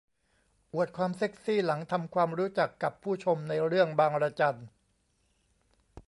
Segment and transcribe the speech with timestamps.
[0.73, 4.59] อวดความเซ็กซี่หลังทำความรู้จักกับผู้ชมในเรื่องบางระจัน